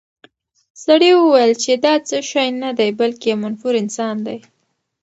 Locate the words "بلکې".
2.99-3.25